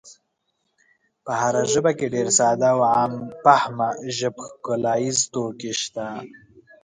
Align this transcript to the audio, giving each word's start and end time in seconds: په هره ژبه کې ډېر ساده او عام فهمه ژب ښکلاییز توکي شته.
په 1.23 1.31
هره 1.41 1.63
ژبه 1.71 1.91
کې 1.97 2.07
ډېر 2.15 2.27
ساده 2.39 2.69
او 2.73 2.79
عام 2.93 3.13
فهمه 3.43 3.89
ژب 4.17 4.35
ښکلاییز 4.45 5.19
توکي 5.33 5.71
شته. 5.81 6.05